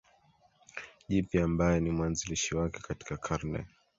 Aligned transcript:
Jipya 1.09 1.43
ambaye 1.45 1.79
ni 1.79 1.91
mwanzilishi 1.91 2.55
wake 2.55 2.79
katika 2.81 3.17
karne 3.17 3.65